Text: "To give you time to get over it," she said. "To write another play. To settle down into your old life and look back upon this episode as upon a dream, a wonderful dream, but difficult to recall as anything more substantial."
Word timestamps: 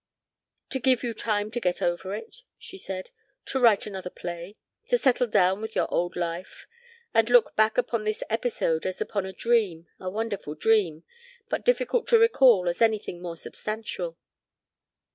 "To 0.71 0.79
give 0.79 1.03
you 1.03 1.13
time 1.13 1.51
to 1.51 1.59
get 1.59 1.79
over 1.79 2.15
it," 2.15 2.37
she 2.57 2.79
said. 2.79 3.11
"To 3.45 3.59
write 3.59 3.85
another 3.85 4.09
play. 4.09 4.57
To 4.87 4.97
settle 4.97 5.27
down 5.27 5.61
into 5.61 5.73
your 5.75 5.93
old 5.93 6.15
life 6.15 6.65
and 7.13 7.29
look 7.29 7.55
back 7.55 7.77
upon 7.77 8.03
this 8.03 8.23
episode 8.27 8.87
as 8.87 8.99
upon 8.99 9.27
a 9.27 9.31
dream, 9.31 9.85
a 9.99 10.09
wonderful 10.09 10.55
dream, 10.55 11.03
but 11.49 11.63
difficult 11.63 12.07
to 12.07 12.17
recall 12.17 12.67
as 12.67 12.81
anything 12.81 13.21
more 13.21 13.37
substantial." 13.37 14.17